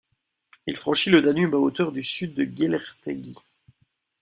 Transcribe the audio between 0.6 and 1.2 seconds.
Il franchit